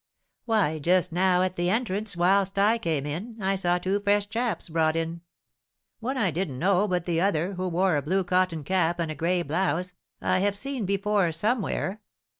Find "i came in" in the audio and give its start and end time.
2.57-3.37